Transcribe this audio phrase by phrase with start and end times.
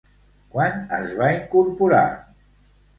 [0.55, 2.05] Quan es va incorporar?